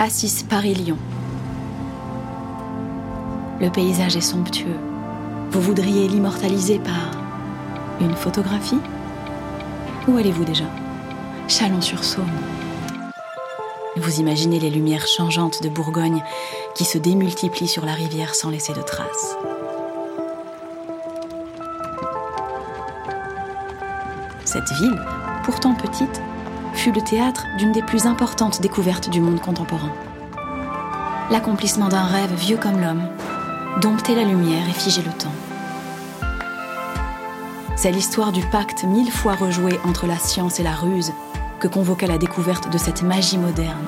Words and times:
Assis 0.00 0.44
Paris-Lyon. 0.48 0.96
Le 3.60 3.68
paysage 3.68 4.16
est 4.16 4.20
somptueux. 4.20 4.76
Vous 5.50 5.60
voudriez 5.60 6.06
l'immortaliser 6.06 6.78
par 6.78 7.20
une 8.00 8.14
photographie? 8.14 8.78
Où 10.06 10.16
allez-vous 10.16 10.44
déjà? 10.44 10.66
Chalon-sur-Saône. 11.48 12.30
Vous 13.96 14.20
imaginez 14.20 14.60
les 14.60 14.70
lumières 14.70 15.08
changeantes 15.08 15.64
de 15.64 15.68
Bourgogne 15.68 16.22
qui 16.76 16.84
se 16.84 16.98
démultiplient 16.98 17.66
sur 17.66 17.84
la 17.84 17.94
rivière 17.94 18.36
sans 18.36 18.50
laisser 18.50 18.74
de 18.74 18.82
traces. 18.82 19.36
Cette 24.44 24.70
ville, 24.74 25.02
pourtant 25.42 25.74
petite, 25.74 26.22
fut 26.74 26.92
le 26.92 27.00
théâtre 27.00 27.46
d'une 27.58 27.72
des 27.72 27.82
plus 27.82 28.06
importantes 28.06 28.60
découvertes 28.60 29.10
du 29.10 29.20
monde 29.20 29.40
contemporain. 29.40 29.92
L'accomplissement 31.30 31.88
d'un 31.88 32.06
rêve 32.06 32.34
vieux 32.34 32.56
comme 32.56 32.80
l'homme, 32.80 33.08
dompter 33.80 34.14
la 34.14 34.24
lumière 34.24 34.68
et 34.68 34.72
figer 34.72 35.02
le 35.02 35.12
temps. 35.12 35.32
C'est 37.76 37.92
l'histoire 37.92 38.32
du 38.32 38.42
pacte 38.46 38.84
mille 38.84 39.10
fois 39.10 39.34
rejoué 39.34 39.78
entre 39.84 40.06
la 40.06 40.18
science 40.18 40.58
et 40.58 40.64
la 40.64 40.72
ruse 40.72 41.12
que 41.60 41.68
convoqua 41.68 42.06
la 42.06 42.18
découverte 42.18 42.72
de 42.72 42.78
cette 42.78 43.02
magie 43.02 43.38
moderne 43.38 43.86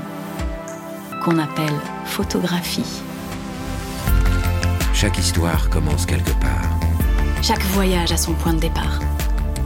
qu'on 1.24 1.38
appelle 1.38 1.78
photographie. 2.04 3.02
Chaque 4.94 5.18
histoire 5.18 5.68
commence 5.70 6.06
quelque 6.06 6.32
part. 6.32 6.70
Chaque 7.42 7.62
voyage 7.62 8.12
a 8.12 8.16
son 8.16 8.34
point 8.34 8.52
de 8.52 8.60
départ. 8.60 9.00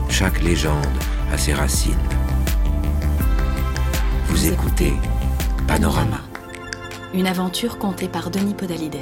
Chaque 0.09 0.41
légende 0.41 0.85
a 1.31 1.37
ses 1.37 1.53
racines. 1.53 1.93
Vous 4.35 4.47
écoutez 4.47 4.91
Panorama. 5.65 6.19
Une 7.13 7.25
aventure 7.25 7.77
contée 7.77 8.09
par 8.09 8.29
Denis 8.29 8.53
Podalides. 8.53 8.99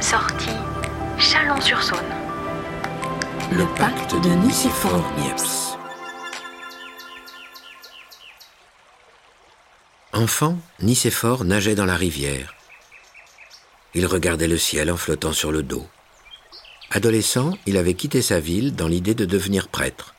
Sortie 0.00 0.54
Chalon-sur-Saône. 1.18 1.98
Le 3.50 3.64
pacte 3.76 4.14
de 4.22 4.28
Nicéphore 4.46 5.04
Niepce. 5.18 5.76
Enfant, 10.12 10.58
Nicéphore 10.80 11.44
nageait 11.44 11.74
dans 11.74 11.86
la 11.86 11.96
rivière. 11.96 12.54
Il 13.94 14.06
regardait 14.06 14.46
le 14.46 14.58
ciel 14.58 14.92
en 14.92 14.96
flottant 14.96 15.32
sur 15.32 15.50
le 15.50 15.64
dos. 15.64 15.84
Adolescent, 16.92 17.54
il 17.66 17.76
avait 17.76 17.94
quitté 17.94 18.22
sa 18.22 18.38
ville 18.38 18.76
dans 18.76 18.86
l'idée 18.86 19.16
de 19.16 19.24
devenir 19.24 19.66
prêtre. 19.66 20.15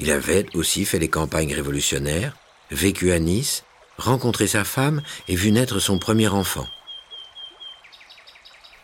Il 0.00 0.10
avait 0.10 0.46
aussi 0.54 0.84
fait 0.84 0.98
les 0.98 1.08
campagnes 1.08 1.54
révolutionnaires, 1.54 2.36
vécu 2.70 3.12
à 3.12 3.18
Nice, 3.18 3.64
rencontré 3.96 4.46
sa 4.46 4.64
femme 4.64 5.02
et 5.28 5.36
vu 5.36 5.52
naître 5.52 5.78
son 5.78 5.98
premier 5.98 6.28
enfant. 6.28 6.66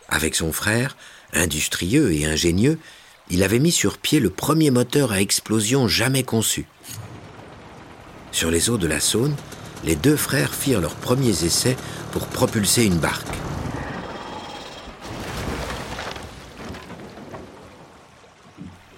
Avec 0.07 0.35
son 0.35 0.51
frère, 0.51 0.95
industrieux 1.33 2.13
et 2.13 2.25
ingénieux, 2.25 2.79
il 3.29 3.43
avait 3.43 3.59
mis 3.59 3.71
sur 3.71 3.97
pied 3.97 4.19
le 4.19 4.29
premier 4.29 4.71
moteur 4.71 5.11
à 5.11 5.21
explosion 5.21 5.87
jamais 5.87 6.23
conçu. 6.23 6.65
Sur 8.31 8.51
les 8.51 8.69
eaux 8.69 8.77
de 8.77 8.87
la 8.87 8.99
Saône, 8.99 9.35
les 9.83 9.95
deux 9.95 10.17
frères 10.17 10.53
firent 10.53 10.81
leurs 10.81 10.95
premiers 10.95 11.43
essais 11.43 11.77
pour 12.11 12.27
propulser 12.27 12.85
une 12.85 12.97
barque. 12.97 13.40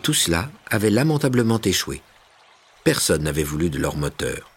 Tout 0.03 0.13
cela 0.13 0.51
avait 0.69 0.89
lamentablement 0.89 1.61
échoué. 1.61 2.01
Personne 2.83 3.23
n'avait 3.23 3.43
voulu 3.43 3.69
de 3.69 3.79
leur 3.79 3.95
moteur. 3.95 4.51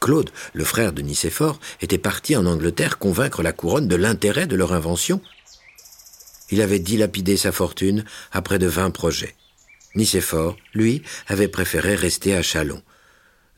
Claude, 0.00 0.30
le 0.54 0.64
frère 0.64 0.94
de 0.94 1.02
Nicéphore, 1.02 1.60
était 1.82 1.98
parti 1.98 2.34
en 2.36 2.46
Angleterre 2.46 2.98
convaincre 2.98 3.42
la 3.42 3.52
couronne 3.52 3.86
de 3.86 3.96
l'intérêt 3.96 4.46
de 4.46 4.56
leur 4.56 4.72
invention. 4.72 5.20
Il 6.50 6.62
avait 6.62 6.78
dilapidé 6.78 7.36
sa 7.36 7.52
fortune 7.52 8.04
à 8.32 8.40
près 8.40 8.58
de 8.58 8.66
vingt 8.66 8.90
projets. 8.90 9.36
Nicéphore, 9.94 10.56
lui, 10.72 11.02
avait 11.26 11.48
préféré 11.48 11.94
rester 11.94 12.34
à 12.34 12.40
Chalon. 12.40 12.82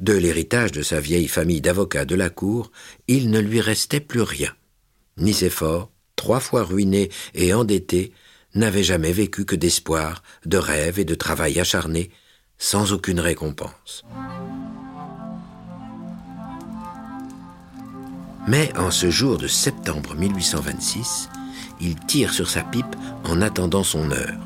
De 0.01 0.15
l'héritage 0.15 0.73
de 0.73 0.83
sa 0.83 0.99
vieille 0.99 1.29
famille 1.29 1.61
d'avocats 1.61 2.07
de 2.07 2.17
la 2.17 2.31
cour, 2.31 2.73
il 3.07 3.31
ne 3.31 3.39
lui 3.39 3.61
restait 3.61 4.01
plus 4.01 4.23
rien. 4.23 4.53
Nicéphore, 5.17 5.91
trois 6.17 6.41
fois 6.41 6.65
ruiné 6.65 7.11
et 7.35 7.55
endetté, 7.55 8.13
n'avait 8.55 8.83
jamais 8.83 9.13
vécu 9.13 9.45
que 9.45 9.57
d'espoir, 9.57 10.23
de 10.47 10.59
rêves 10.59 10.99
et 10.99 11.05
de 11.05 11.15
travail 11.15 11.61
acharné, 11.61 12.11
sans 12.59 12.93
aucune 12.93 13.21
récompense. 13.21 14.05
Mais 18.49 18.77
en 18.79 18.91
ce 18.91 19.11
jour 19.11 19.37
de 19.37 19.47
septembre 19.47 20.15
1826, 20.15 21.29
il 21.81 21.97
tire 21.97 22.33
sur 22.33 22.49
sa 22.49 22.63
pipe 22.63 22.97
en 23.25 23.43
attendant 23.43 23.85
son 23.85 24.11
heure. 24.11 24.41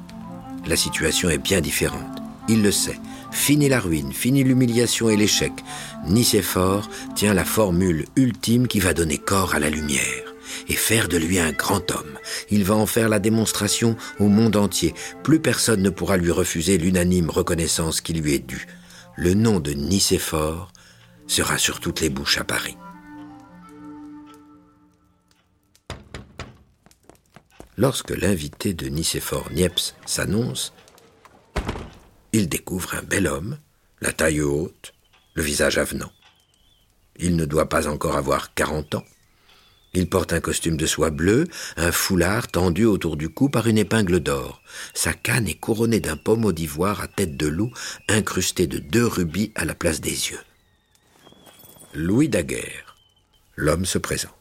La 0.67 0.77
situation 0.77 1.31
est 1.31 1.39
bien 1.39 1.61
différente. 1.61 2.19
Il 2.49 2.63
le 2.63 2.73
sait. 2.73 2.99
Fini 3.31 3.69
la 3.69 3.81
ruine, 3.81 4.13
fini 4.13 4.45
l'humiliation 4.45 5.09
et 5.09 5.17
l'échec. 5.17 5.53
Nicéphore 6.07 6.91
tient 7.15 7.33
la 7.33 7.45
formule 7.45 8.05
ultime 8.17 8.67
qui 8.67 8.81
va 8.81 8.93
donner 8.93 9.19
corps 9.19 9.55
à 9.55 9.59
la 9.59 9.71
lumière 9.71 10.22
et 10.73 10.77
faire 10.77 11.09
de 11.09 11.19
lui 11.19 11.39
un 11.39 11.53
grand 11.53 11.91
homme. 11.91 12.19
Il 12.49 12.65
va 12.65 12.75
en 12.75 12.87
faire 12.87 13.11
la 13.11 13.19
démonstration 13.19 13.95
au 14.19 14.29
monde 14.29 14.57
entier. 14.57 14.95
Plus 15.23 15.39
personne 15.39 15.83
ne 15.83 15.91
pourra 15.91 16.17
lui 16.17 16.31
refuser 16.31 16.79
l'unanime 16.79 17.29
reconnaissance 17.29 18.01
qui 18.01 18.15
lui 18.15 18.33
est 18.33 18.47
due. 18.47 18.67
Le 19.17 19.35
nom 19.35 19.61
de 19.61 19.73
Nicéphore 19.73 20.73
sera 21.27 21.59
sur 21.59 21.79
toutes 21.79 22.01
les 22.01 22.09
bouches 22.09 22.39
à 22.39 22.45
Paris. 22.45 22.79
Lorsque 27.77 28.11
l'invité 28.11 28.73
de 28.73 28.89
Nicéphore 28.89 29.51
Niepce 29.53 29.95
s'annonce, 30.07 30.73
il 32.33 32.49
découvre 32.49 32.95
un 32.95 33.03
bel 33.03 33.27
homme, 33.27 33.59
la 34.01 34.13
taille 34.13 34.41
haute, 34.41 34.95
le 35.35 35.43
visage 35.43 35.77
avenant. 35.77 36.13
Il 37.17 37.37
ne 37.37 37.45
doit 37.45 37.69
pas 37.69 37.89
encore 37.89 38.17
avoir 38.17 38.55
quarante 38.55 38.95
ans. 38.95 39.05
Il 39.95 40.09
porte 40.09 40.33
un 40.33 40.41
costume 40.41 40.79
de 40.79 40.87
soie 40.87 41.11
bleue, 41.11 41.47
un 41.77 41.93
foulard 41.93 42.49
tendu 42.49 42.87
autour 42.87 43.19
du 43.19 43.29
cou 43.29 43.51
par 43.51 43.67
une 43.67 43.77
épingle 43.77 44.21
d'or. 44.21 44.63
Sa 44.95 45.13
canne 45.13 45.47
est 45.47 45.59
couronnée 45.59 46.01
d'un 46.01 46.17
pommeau 46.17 46.53
d'ivoire 46.53 47.03
à 47.03 47.09
tête 47.09 47.37
de 47.37 47.47
loup, 47.47 47.73
incrusté 48.09 48.67
de 48.67 48.79
deux 48.79 49.07
rubis 49.07 49.53
à 49.55 49.67
la 49.67 49.75
place 49.75 50.01
des 50.01 50.31
yeux. 50.31 50.41
Louis 51.93 52.31
Daguerre. 52.31 52.97
L'homme 53.55 53.85
se 53.85 53.99
présente. 53.99 54.33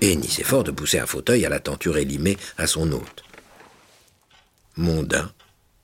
Et 0.00 0.14
Nicéphore 0.14 0.62
de 0.62 0.70
pousser 0.70 1.00
un 1.00 1.06
fauteuil 1.06 1.44
à 1.44 1.48
la 1.48 1.58
tenture 1.58 1.98
élimée 1.98 2.36
à 2.58 2.68
son 2.68 2.92
hôte. 2.92 3.24
Mondain, 4.76 5.32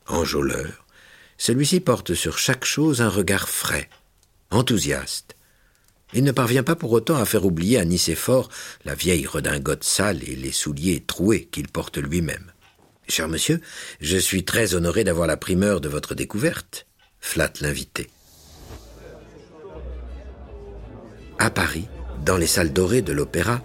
enjôleur, 0.07 0.87
celui-ci 1.39 1.81
porte 1.81 2.15
sur 2.15 2.39
chaque 2.39 2.65
chose 2.65 3.01
un 3.01 3.09
regard 3.09 3.49
frais, 3.49 3.91
enthousiaste, 4.51 5.35
il 6.13 6.25
ne 6.25 6.33
parvient 6.33 6.63
pas 6.63 6.77
pour 6.77 6.93
autant 6.93 7.17
à 7.17 7.25
faire 7.25 7.45
oublier 7.45 7.79
à 7.79 7.85
Nicéphore 7.85 8.49
la 8.85 8.95
vieille 8.95 9.27
redingote 9.27 9.85
sale 9.85 10.23
et 10.29 10.37
les 10.37 10.53
souliers 10.53 11.03
troués 11.07 11.49
qu'il 11.51 11.69
porte 11.69 11.99
lui-même. 11.99 12.53
Cher 13.09 13.29
monsieur, 13.29 13.61
je 14.01 14.17
suis 14.17 14.45
très 14.45 14.75
honoré 14.75 15.05
d'avoir 15.05 15.27
la 15.27 15.37
primeur 15.37 15.81
de 15.81 15.89
votre 15.89 16.15
découverte, 16.15 16.87
flatte 17.21 17.61
l'invité. 17.61 18.09
À 21.39 21.51
Paris, 21.51 21.89
dans 22.25 22.37
les 22.37 22.47
salles 22.47 22.73
dorées 22.73 23.03
de 23.03 23.13
l'opéra, 23.13 23.63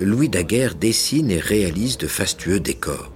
Louis 0.00 0.28
Daguerre 0.28 0.74
dessine 0.74 1.30
et 1.30 1.38
réalise 1.38 1.98
de 1.98 2.06
fastueux 2.06 2.58
décors. 2.58 3.12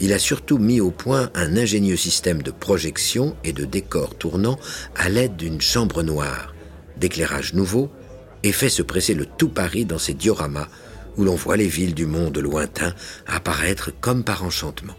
Il 0.00 0.12
a 0.12 0.18
surtout 0.18 0.58
mis 0.58 0.80
au 0.80 0.90
point 0.90 1.30
un 1.34 1.56
ingénieux 1.56 1.96
système 1.96 2.42
de 2.42 2.50
projection 2.50 3.34
et 3.44 3.52
de 3.52 3.64
décors 3.64 4.14
tournant 4.16 4.58
à 4.94 5.08
l'aide 5.08 5.36
d'une 5.36 5.60
chambre 5.60 6.02
noire, 6.02 6.54
d'éclairage 6.96 7.54
nouveau 7.54 7.90
et 8.42 8.52
fait 8.52 8.68
se 8.68 8.82
presser 8.82 9.14
le 9.14 9.26
tout 9.26 9.48
Paris 9.48 9.84
dans 9.84 9.98
ses 9.98 10.14
dioramas 10.14 10.68
où 11.16 11.24
l'on 11.24 11.34
voit 11.34 11.56
les 11.56 11.68
villes 11.68 11.94
du 11.94 12.06
monde 12.06 12.38
lointain 12.38 12.94
apparaître 13.26 13.90
comme 14.00 14.24
par 14.24 14.44
enchantement. 14.44 14.96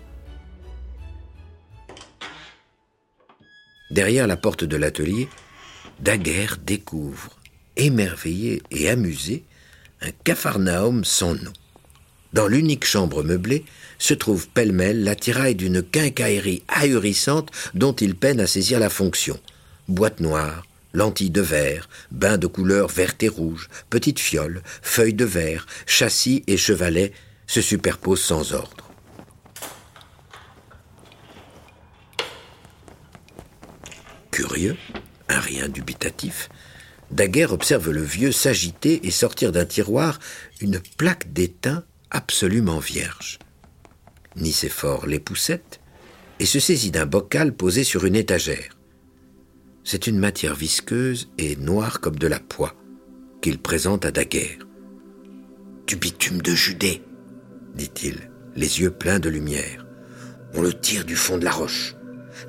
Derrière 3.92 4.28
la 4.28 4.36
porte 4.36 4.64
de 4.64 4.76
l'atelier, 4.76 5.30
Daguerre 6.00 6.58
découvre, 6.64 7.38
émerveillé 7.78 8.62
et 8.70 8.90
amusé, 8.90 9.44
un 10.02 10.12
capharnaüm 10.24 11.04
sans 11.04 11.34
nom. 11.36 11.54
Dans 12.34 12.48
l'unique 12.48 12.86
chambre 12.86 13.24
meublée 13.24 13.64
se 13.98 14.14
trouve 14.14 14.50
pêle-mêle 14.50 15.04
l'attirail 15.04 15.56
d'une 15.56 15.82
quincaillerie 15.82 16.64
ahurissante 16.68 17.50
dont 17.74 17.94
il 17.94 18.16
peine 18.16 18.42
à 18.42 18.48
saisir 18.48 18.80
la 18.80 18.90
fonction. 18.90 19.40
Boîte 19.88 20.20
noire, 20.20 20.67
lentilles 20.94 21.30
de 21.30 21.42
verre, 21.42 21.90
bains 22.12 22.38
de 22.38 22.48
couleur 22.48 22.88
verte 22.88 23.24
et 23.24 23.30
rouge, 23.30 23.70
petites 23.90 24.20
fioles, 24.20 24.62
feuilles 24.82 25.14
de 25.14 25.26
verre, 25.26 25.66
châssis 25.86 26.44
et 26.48 26.58
chevalets 26.58 27.14
se 27.46 27.62
superposent 27.62 28.24
sans 28.24 28.54
ordre. 28.54 28.90
Curieux, 34.32 34.78
Un 35.30 35.40
rien 35.40 35.68
dubitatif, 35.68 36.48
Daguerre 37.12 37.54
observe 37.54 37.92
le 37.92 38.02
vieux 38.02 38.32
s'agiter 38.32 39.06
et 39.06 39.12
sortir 39.12 39.52
d'un 39.52 39.66
tiroir 39.66 40.20
une 40.62 40.80
plaque 40.98 41.34
d'étain 41.34 41.84
absolument 42.12 42.80
vierge. 42.80 43.40
Nicéphore 44.36 45.08
l'époussette 45.08 45.80
et 46.40 46.46
se 46.46 46.60
saisit 46.60 46.92
d'un 46.92 47.06
bocal 47.06 47.54
posé 47.54 47.84
sur 47.84 48.06
une 48.06 48.16
étagère. 48.16 48.77
C'est 49.90 50.06
une 50.06 50.20
matière 50.20 50.54
visqueuse 50.54 51.30
et 51.38 51.56
noire 51.56 52.02
comme 52.02 52.18
de 52.18 52.28
la 52.28 52.42
poix 52.42 52.76
qu'il 53.42 53.58
présente 53.58 54.04
à 54.04 54.12
Daguerre. 54.12 54.68
Du 55.88 55.96
bitume 55.96 56.42
de 56.42 56.52
Judée, 56.52 57.04
dit-il, 57.74 58.30
les 58.58 58.82
yeux 58.82 58.92
pleins 58.92 59.20
de 59.20 59.30
lumière. 59.30 59.86
On 60.56 60.62
le 60.62 60.74
tire 60.74 61.06
du 61.06 61.16
fond 61.16 61.38
de 61.38 61.46
la 61.46 61.52
roche. 61.52 61.96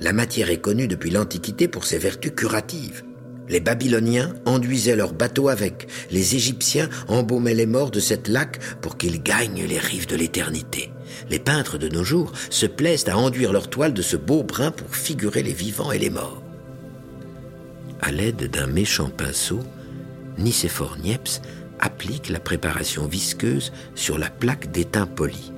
La 0.00 0.12
matière 0.12 0.50
est 0.50 0.60
connue 0.60 0.88
depuis 0.88 1.10
l'Antiquité 1.10 1.68
pour 1.68 1.84
ses 1.84 1.98
vertus 1.98 2.32
curatives. 2.34 3.04
Les 3.48 3.60
Babyloniens 3.60 4.34
enduisaient 4.44 4.96
leurs 4.96 5.14
bateaux 5.14 5.48
avec. 5.48 5.86
Les 6.10 6.34
Égyptiens 6.34 6.88
embaumaient 7.06 7.54
les 7.54 7.66
morts 7.66 7.92
de 7.92 8.00
cette 8.00 8.26
lac 8.26 8.58
pour 8.80 8.96
qu'ils 8.96 9.22
gagnent 9.22 9.64
les 9.64 9.78
rives 9.78 10.08
de 10.08 10.16
l'éternité. 10.16 10.90
Les 11.30 11.38
peintres 11.38 11.78
de 11.78 11.88
nos 11.88 12.02
jours 12.02 12.32
se 12.50 12.66
plaisent 12.66 13.08
à 13.08 13.16
enduire 13.16 13.52
leurs 13.52 13.70
toiles 13.70 13.94
de 13.94 14.02
ce 14.02 14.16
beau 14.16 14.42
brun 14.42 14.72
pour 14.72 14.96
figurer 14.96 15.44
les 15.44 15.52
vivants 15.52 15.92
et 15.92 16.00
les 16.00 16.10
morts. 16.10 16.42
À 18.00 18.12
l'aide 18.12 18.50
d'un 18.50 18.66
méchant 18.66 19.10
pinceau, 19.10 19.60
Nicéphore 20.38 20.96
Niepce 20.98 21.42
applique 21.80 22.28
la 22.28 22.40
préparation 22.40 23.06
visqueuse 23.06 23.72
sur 23.94 24.18
la 24.18 24.30
plaque 24.30 24.70
d'étain 24.70 25.06
poli. 25.06 25.52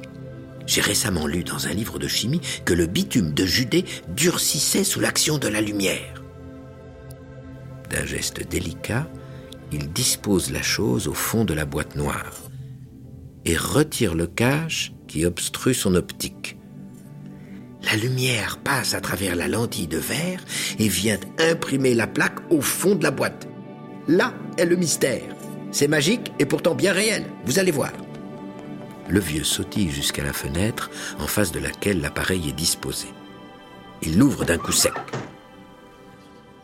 J'ai 0.67 0.81
récemment 0.81 1.27
lu 1.27 1.45
dans 1.45 1.67
un 1.67 1.73
livre 1.73 1.99
de 1.99 2.09
chimie 2.09 2.41
que 2.65 2.75
le 2.75 2.87
bitume 2.87 3.33
de 3.33 3.45
Judée 3.45 3.85
durcissait 4.09 4.85
sous 4.85 5.01
l'action 5.01 5.39
de 5.39 5.49
la 5.49 5.61
lumière. 5.61 6.23
D'un 7.91 8.07
geste 8.07 8.47
délicat, 8.49 9.09
il 9.73 9.93
dispose 9.93 10.51
la 10.51 10.63
chose 10.63 11.09
au 11.09 11.15
fond 11.15 11.45
de 11.45 11.55
la 11.55 11.65
boîte 11.65 11.97
noire 11.97 12.35
et 13.45 13.57
retire 13.57 14.15
le 14.15 14.27
cache 14.27 14.93
qui 15.09 15.25
obstrue 15.25 15.75
son 15.75 15.95
optique. 15.95 16.57
La 17.91 17.97
lumière 17.97 18.59
passe 18.59 18.95
à 18.95 19.01
travers 19.01 19.35
la 19.35 19.49
lentille 19.49 19.89
de 19.89 19.99
verre 19.99 20.45
et 20.79 20.87
vient 20.87 21.19
imprimer 21.39 21.93
la 21.93 22.07
plaque 22.07 22.39
au 22.49 22.61
fond 22.61 22.95
de 22.95 23.03
la 23.03 23.11
boîte. 23.11 23.49
Là 24.07 24.33
est 24.59 24.65
le 24.65 24.77
mystère. 24.77 25.25
C'est 25.73 25.89
magique 25.89 26.31
et 26.39 26.47
pourtant 26.47 26.77
bien 26.77 26.93
réel. 26.93 27.25
Vous 27.47 27.59
allez 27.59 27.73
voir. 27.73 27.91
Le 29.09 29.19
vieux 29.19 29.43
sautille 29.43 29.91
jusqu'à 29.91 30.23
la 30.23 30.33
fenêtre 30.33 30.89
en 31.19 31.27
face 31.27 31.51
de 31.51 31.59
laquelle 31.59 32.01
l'appareil 32.01 32.49
est 32.49 32.53
disposé. 32.53 33.09
Il 34.03 34.19
l'ouvre 34.19 34.45
d'un 34.45 34.59
coup 34.59 34.71
sec. 34.71 34.95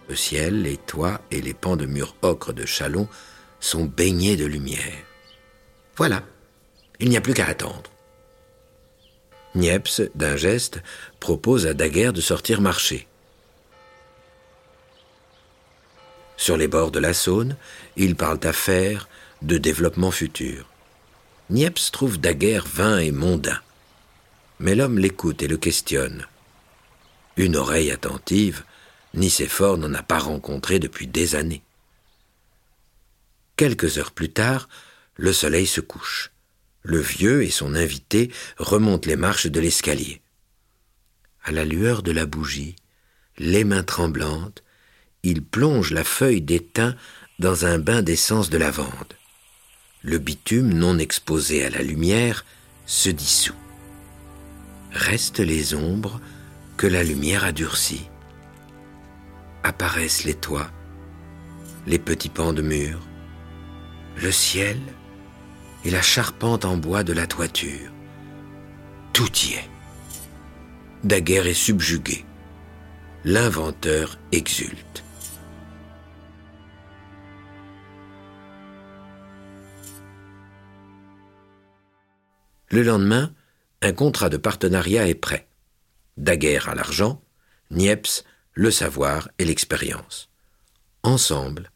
Le 0.08 0.14
ciel, 0.14 0.62
les 0.62 0.76
toits 0.76 1.22
et 1.32 1.40
les 1.40 1.54
pans 1.54 1.76
de 1.76 1.86
murs 1.86 2.14
ocre 2.22 2.52
de 2.52 2.64
Chalon 2.64 3.08
sont 3.58 3.84
baignés 3.84 4.36
de 4.36 4.46
lumière. 4.46 5.04
Voilà, 5.96 6.22
il 7.00 7.08
n'y 7.08 7.16
a 7.16 7.20
plus 7.20 7.34
qu'à 7.34 7.46
attendre. 7.46 7.90
Niepce, 9.56 10.02
d'un 10.14 10.36
geste, 10.36 10.82
propose 11.18 11.66
à 11.66 11.72
Daguerre 11.72 12.12
de 12.12 12.20
sortir 12.20 12.60
marcher. 12.60 13.08
Sur 16.36 16.58
les 16.58 16.68
bords 16.68 16.90
de 16.90 16.98
la 16.98 17.14
Saône, 17.14 17.56
ils 17.96 18.14
parlent 18.14 18.46
affaires, 18.46 19.08
de 19.40 19.56
développement 19.56 20.10
futur. 20.10 20.66
Niepce 21.48 21.90
trouve 21.90 22.18
Daguerre 22.18 22.66
vain 22.66 22.98
et 22.98 23.12
mondain. 23.12 23.58
Mais 24.60 24.74
l'homme 24.74 24.98
l'écoute 24.98 25.42
et 25.42 25.48
le 25.48 25.56
questionne. 25.56 26.26
Une 27.36 27.56
oreille 27.56 27.90
attentive, 27.90 28.62
Nicéphore 29.14 29.78
n'en 29.78 29.94
a 29.94 30.02
pas 30.02 30.18
rencontré 30.18 30.78
depuis 30.78 31.06
des 31.06 31.34
années. 31.34 31.62
Quelques 33.56 33.96
heures 33.96 34.12
plus 34.12 34.30
tard, 34.30 34.68
le 35.14 35.32
soleil 35.32 35.66
se 35.66 35.80
couche. 35.80 36.30
Le 36.88 37.00
vieux 37.00 37.42
et 37.42 37.50
son 37.50 37.74
invité 37.74 38.30
remontent 38.58 39.08
les 39.08 39.16
marches 39.16 39.48
de 39.48 39.58
l'escalier. 39.58 40.22
À 41.42 41.50
la 41.50 41.64
lueur 41.64 42.04
de 42.04 42.12
la 42.12 42.26
bougie, 42.26 42.76
les 43.38 43.64
mains 43.64 43.82
tremblantes, 43.82 44.62
il 45.24 45.42
plonge 45.42 45.90
la 45.90 46.04
feuille 46.04 46.42
d'étain 46.42 46.94
dans 47.40 47.66
un 47.66 47.80
bain 47.80 48.02
d'essence 48.02 48.50
de 48.50 48.58
lavande. 48.58 49.14
Le 50.02 50.18
bitume 50.18 50.72
non 50.72 50.96
exposé 51.00 51.64
à 51.64 51.70
la 51.70 51.82
lumière 51.82 52.44
se 52.86 53.10
dissout. 53.10 53.56
Restent 54.92 55.40
les 55.40 55.74
ombres 55.74 56.20
que 56.76 56.86
la 56.86 57.02
lumière 57.02 57.42
a 57.44 57.50
durcies 57.50 58.08
apparaissent 59.64 60.22
les 60.22 60.34
toits, 60.34 60.70
les 61.88 61.98
petits 61.98 62.28
pans 62.28 62.52
de 62.52 62.62
mur, 62.62 63.00
le 64.22 64.30
ciel 64.30 64.78
et 65.86 65.90
la 65.90 66.02
charpente 66.02 66.64
en 66.64 66.76
bois 66.76 67.04
de 67.04 67.12
la 67.12 67.28
toiture. 67.28 67.92
Tout 69.12 69.30
y 69.44 69.52
est. 69.52 69.70
Daguerre 71.04 71.46
est 71.46 71.54
subjugué. 71.54 72.24
L'inventeur 73.22 74.18
exulte. 74.32 75.04
Le 82.70 82.82
lendemain, 82.82 83.32
un 83.80 83.92
contrat 83.92 84.28
de 84.28 84.38
partenariat 84.38 85.06
est 85.08 85.14
prêt. 85.14 85.46
Daguerre 86.16 86.68
à 86.68 86.74
l'argent, 86.74 87.22
Niepce 87.70 88.24
le 88.54 88.72
savoir 88.72 89.28
et 89.38 89.44
l'expérience. 89.44 90.30
Ensemble, 91.04 91.70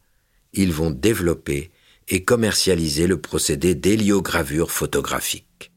ils 0.51 0.73
vont 0.73 0.91
développer 0.91 1.70
et 2.09 2.23
commercialiser 2.23 3.07
le 3.07 3.17
procédé 3.17 3.75
d'héliogravure 3.75 4.71
photographique. 4.71 5.71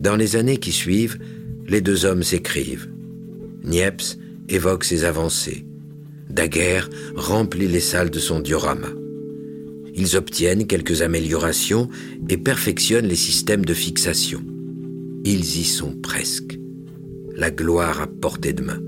Dans 0.00 0.16
les 0.16 0.36
années 0.36 0.58
qui 0.58 0.72
suivent, 0.72 1.18
les 1.66 1.80
deux 1.80 2.04
hommes 2.04 2.22
s'écrivent. 2.22 2.88
Niepce 3.64 4.18
évoque 4.48 4.84
ses 4.84 5.04
avancées. 5.04 5.66
Daguerre 6.30 6.88
remplit 7.14 7.68
les 7.68 7.80
salles 7.80 8.10
de 8.10 8.18
son 8.18 8.40
diorama. 8.40 8.88
Ils 9.94 10.16
obtiennent 10.16 10.66
quelques 10.66 11.02
améliorations 11.02 11.88
et 12.28 12.36
perfectionnent 12.36 13.08
les 13.08 13.16
systèmes 13.16 13.64
de 13.64 13.74
fixation. 13.74 14.44
Ils 15.24 15.58
y 15.58 15.64
sont 15.64 15.92
presque 15.92 16.58
la 17.34 17.50
gloire 17.50 18.00
à 18.00 18.06
portée 18.06 18.52
de 18.52 18.62
main. 18.62 18.80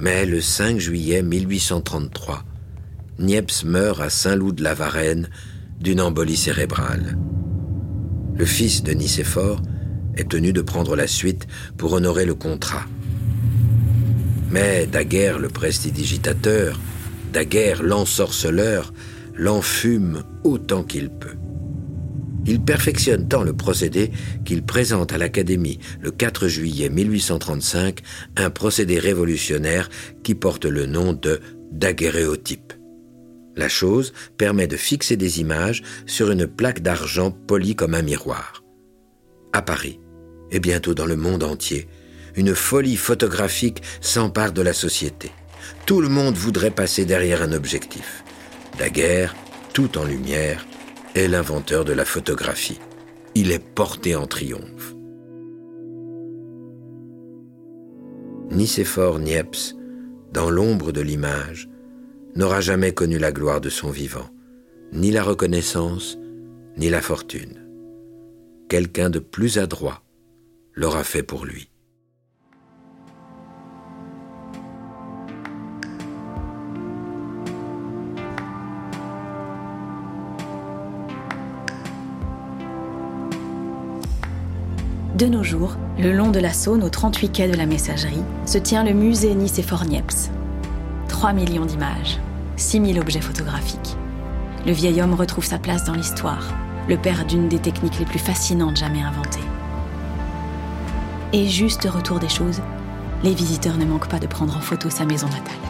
Mais 0.00 0.24
le 0.24 0.40
5 0.40 0.78
juillet 0.78 1.22
1833, 1.22 2.42
Niepce 3.18 3.64
meurt 3.64 4.00
à 4.00 4.08
Saint-Loup 4.08 4.52
de 4.52 4.62
la 4.62 4.72
Varenne 4.72 5.28
d'une 5.78 6.00
embolie 6.00 6.38
cérébrale. 6.38 7.18
Le 8.34 8.46
fils 8.46 8.82
de 8.82 8.92
Nicéphore 8.92 9.60
est 10.16 10.30
tenu 10.30 10.54
de 10.54 10.62
prendre 10.62 10.96
la 10.96 11.06
suite 11.06 11.46
pour 11.76 11.92
honorer 11.92 12.24
le 12.24 12.34
contrat. 12.34 12.86
Mais 14.50 14.86
Daguerre, 14.86 15.38
le 15.38 15.50
prestidigitateur, 15.50 16.80
Daguerre, 17.34 17.82
l'ensorceleur, 17.82 18.94
l'enfume 19.34 20.22
autant 20.44 20.82
qu'il 20.82 21.10
peut. 21.10 21.36
Il 22.46 22.60
perfectionne 22.60 23.28
tant 23.28 23.42
le 23.42 23.52
procédé 23.52 24.10
qu'il 24.44 24.62
présente 24.62 25.12
à 25.12 25.18
l'Académie 25.18 25.78
le 26.00 26.10
4 26.10 26.48
juillet 26.48 26.88
1835 26.88 28.00
un 28.36 28.50
procédé 28.50 28.98
révolutionnaire 28.98 29.88
qui 30.22 30.34
porte 30.34 30.64
le 30.64 30.86
nom 30.86 31.12
de 31.12 31.40
daguerréotype. 31.70 32.72
La 33.56 33.68
chose 33.68 34.12
permet 34.38 34.66
de 34.66 34.76
fixer 34.76 35.16
des 35.16 35.40
images 35.40 35.82
sur 36.06 36.30
une 36.30 36.46
plaque 36.46 36.80
d'argent 36.80 37.30
polie 37.30 37.74
comme 37.74 37.94
un 37.94 38.02
miroir. 38.02 38.64
À 39.52 39.60
Paris, 39.60 40.00
et 40.50 40.60
bientôt 40.60 40.94
dans 40.94 41.06
le 41.06 41.16
monde 41.16 41.42
entier, 41.42 41.88
une 42.36 42.54
folie 42.54 42.96
photographique 42.96 43.82
s'empare 44.00 44.52
de 44.52 44.62
la 44.62 44.72
société. 44.72 45.30
Tout 45.84 46.00
le 46.00 46.08
monde 46.08 46.36
voudrait 46.36 46.70
passer 46.70 47.04
derrière 47.04 47.42
un 47.42 47.52
objectif. 47.52 48.24
Daguerre, 48.78 49.34
tout 49.72 49.98
en 49.98 50.04
lumière, 50.04 50.64
est 51.14 51.28
l'inventeur 51.28 51.84
de 51.84 51.92
la 51.92 52.04
photographie. 52.04 52.80
Il 53.34 53.52
est 53.52 53.64
porté 53.64 54.16
en 54.16 54.26
triomphe. 54.26 54.94
Nicéphore 58.50 59.20
Niepce, 59.20 59.76
dans 60.32 60.50
l'ombre 60.50 60.92
de 60.92 61.00
l'image, 61.00 61.68
n'aura 62.34 62.60
jamais 62.60 62.92
connu 62.92 63.18
la 63.18 63.32
gloire 63.32 63.60
de 63.60 63.68
son 63.68 63.90
vivant, 63.90 64.28
ni 64.92 65.10
la 65.10 65.22
reconnaissance, 65.22 66.18
ni 66.76 66.88
la 66.90 67.00
fortune. 67.00 67.66
Quelqu'un 68.68 69.10
de 69.10 69.18
plus 69.18 69.58
adroit 69.58 70.02
l'aura 70.74 71.04
fait 71.04 71.22
pour 71.22 71.44
lui. 71.44 71.69
De 85.20 85.26
nos 85.26 85.42
jours, 85.42 85.76
le 85.98 86.12
long 86.12 86.30
de 86.30 86.40
la 86.40 86.54
Saône, 86.54 86.82
aux 86.82 86.88
38 86.88 87.28
quais 87.28 87.46
de 87.46 87.54
la 87.54 87.66
Messagerie, 87.66 88.22
se 88.46 88.56
tient 88.56 88.84
le 88.84 88.94
musée 88.94 89.34
Nicéphore 89.34 89.84
Niepce. 89.84 90.30
3 91.08 91.34
millions 91.34 91.66
d'images, 91.66 92.18
6000 92.56 92.98
objets 92.98 93.20
photographiques. 93.20 93.98
Le 94.64 94.72
vieil 94.72 95.02
homme 95.02 95.12
retrouve 95.12 95.44
sa 95.44 95.58
place 95.58 95.84
dans 95.84 95.92
l'histoire, 95.92 96.54
le 96.88 96.96
père 96.96 97.26
d'une 97.26 97.48
des 97.48 97.58
techniques 97.58 97.98
les 97.98 98.06
plus 98.06 98.18
fascinantes 98.18 98.78
jamais 98.78 99.02
inventées. 99.02 99.44
Et 101.34 101.48
juste 101.48 101.84
retour 101.84 102.18
des 102.18 102.30
choses, 102.30 102.62
les 103.22 103.34
visiteurs 103.34 103.76
ne 103.76 103.84
manquent 103.84 104.08
pas 104.08 104.20
de 104.20 104.26
prendre 104.26 104.56
en 104.56 104.60
photo 104.60 104.88
sa 104.88 105.04
maison 105.04 105.26
natale. 105.26 105.69